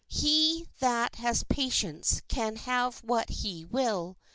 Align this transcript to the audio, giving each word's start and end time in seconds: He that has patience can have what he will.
He 0.07 0.67
that 0.79 1.13
has 1.17 1.43
patience 1.43 2.23
can 2.27 2.55
have 2.55 3.03
what 3.03 3.29
he 3.29 3.65
will. 3.65 4.17